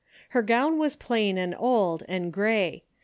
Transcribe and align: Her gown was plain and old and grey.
Her 0.29 0.41
gown 0.41 0.79
was 0.79 0.95
plain 0.95 1.37
and 1.37 1.55
old 1.59 2.01
and 2.07 2.33
grey. 2.33 2.81